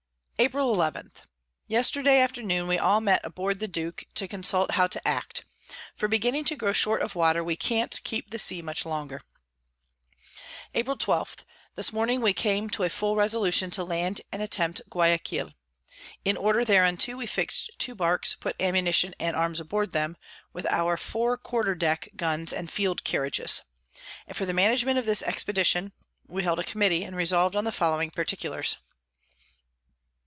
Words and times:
April 0.43 0.73
11. 0.73 1.11
Yesterday 1.67 2.19
afternoon 2.19 2.65
we 2.67 2.79
all 2.79 2.99
met 2.99 3.21
aboard 3.23 3.59
the 3.59 3.67
Duke, 3.67 4.05
to 4.15 4.27
consult 4.27 4.71
how 4.71 4.87
to 4.87 5.07
act; 5.07 5.45
for 5.93 6.07
beginning 6.07 6.45
to 6.45 6.55
grow 6.55 6.73
short 6.73 7.03
of 7.03 7.13
Water, 7.13 7.43
we 7.43 7.55
can't 7.55 8.01
keep 8.03 8.31
the 8.31 8.39
Sea 8.39 8.63
much 8.63 8.83
longer. 8.83 9.21
[Sidenote: 10.33 10.33
From 10.33 10.33
Lobos 10.33 10.33
to 10.33 10.73
the 10.73 10.79
Northward.] 10.79 10.79
April 10.79 11.25
12. 11.75 11.75
This 11.75 11.93
Morning 11.93 12.21
we 12.21 12.33
came 12.33 12.69
to 12.71 12.83
a 12.83 12.89
full 12.89 13.15
Resolution 13.15 13.69
to 13.69 13.83
land 13.83 14.21
and 14.31 14.41
attempt 14.41 14.81
Guiaquil. 14.89 15.53
In 16.25 16.35
order 16.37 16.65
thereunto 16.65 17.17
we 17.17 17.27
fix'd 17.27 17.73
two 17.77 17.93
Barks, 17.93 18.33
put 18.33 18.59
Ammunition 18.59 19.13
and 19.19 19.35
Arms 19.35 19.61
on 19.61 19.67
board 19.67 19.91
them, 19.91 20.17
with 20.53 20.65
our 20.71 20.97
four 20.97 21.37
Quarter 21.37 21.75
Deck 21.75 22.09
Guns 22.15 22.51
and 22.51 22.71
Field 22.71 23.03
Carriages. 23.03 23.61
And 24.25 24.35
for 24.35 24.47
the 24.47 24.53
Management 24.53 24.97
of 24.97 25.05
this 25.05 25.21
Expedition, 25.21 25.93
we 26.25 26.41
held 26.41 26.59
a 26.59 26.63
Committee, 26.63 27.03
and 27.03 27.15
resolv'd 27.15 27.55
on 27.55 27.63
the 27.63 27.71
following 27.71 28.09
Particulars. 28.09 28.77